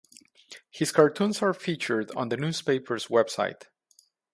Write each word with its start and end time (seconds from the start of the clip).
His 0.71 0.91
cartoons 0.91 1.43
are 1.43 1.53
featured 1.53 2.09
on 2.15 2.29
the 2.29 2.37
newspaper's 2.37 3.05
website. 3.05 3.65